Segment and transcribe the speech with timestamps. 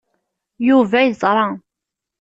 [0.67, 1.47] Yuba yeẓṛa.